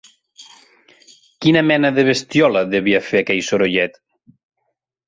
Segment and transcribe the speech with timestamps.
[1.45, 4.05] Quina mena de bestiola devia fer aquell sorollet?